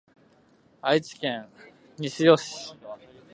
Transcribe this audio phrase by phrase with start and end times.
[0.81, 1.47] 愛媛県
[1.99, 2.75] 西予市